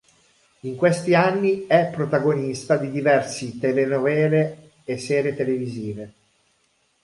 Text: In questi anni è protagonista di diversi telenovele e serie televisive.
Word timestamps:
In 0.61 0.77
questi 0.77 1.13
anni 1.13 1.67
è 1.67 1.91
protagonista 1.93 2.75
di 2.75 2.89
diversi 2.89 3.59
telenovele 3.59 4.71
e 4.83 4.97
serie 4.97 5.35
televisive. 5.35 6.13